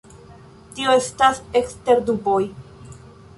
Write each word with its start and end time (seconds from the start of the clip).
Tio 0.77 0.95
estas 1.01 1.43
ekster 1.61 2.03
duboj. 2.09 2.41